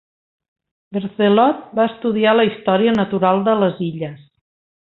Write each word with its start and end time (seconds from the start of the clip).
Berthelot 0.97 1.59
va 1.81 1.87
estudiar 1.91 2.33
la 2.39 2.47
història 2.51 2.97
natural 3.03 3.47
de 3.51 3.57
les 3.65 3.87
illes. 3.93 4.29